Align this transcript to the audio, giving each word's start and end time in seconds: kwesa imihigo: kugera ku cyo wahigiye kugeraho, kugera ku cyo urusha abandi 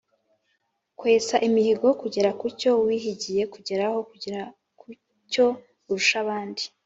kwesa 0.99 1.35
imihigo: 1.47 1.87
kugera 2.01 2.29
ku 2.39 2.45
cyo 2.59 2.71
wahigiye 2.85 3.43
kugeraho, 3.53 3.97
kugera 4.09 4.41
ku 4.79 4.87
cyo 5.31 5.45
urusha 5.89 6.15
abandi 6.25 6.61